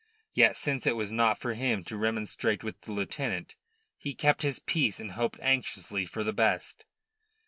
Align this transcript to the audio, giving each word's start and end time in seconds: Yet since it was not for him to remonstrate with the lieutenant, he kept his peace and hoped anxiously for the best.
Yet 0.33 0.57
since 0.57 0.87
it 0.87 0.95
was 0.95 1.11
not 1.11 1.37
for 1.37 1.53
him 1.53 1.83
to 1.83 1.95
remonstrate 1.95 2.63
with 2.63 2.81
the 2.81 2.91
lieutenant, 2.91 3.55
he 3.99 4.15
kept 4.15 4.41
his 4.41 4.57
peace 4.57 4.99
and 4.99 5.11
hoped 5.11 5.39
anxiously 5.41 6.07
for 6.07 6.23
the 6.23 6.33
best. 6.33 6.85